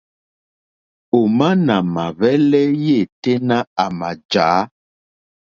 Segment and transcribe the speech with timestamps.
[1.17, 4.49] Òmá nà mà hwɛ́lɛ́ yêténá à mà jǎ.